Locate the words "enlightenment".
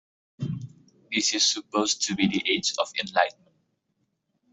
2.99-3.55